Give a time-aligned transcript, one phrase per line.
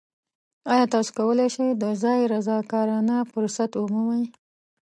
[0.73, 4.23] ایا تاسو کولی شئ د ځایی رضاکارانه فرصت ومومئ؟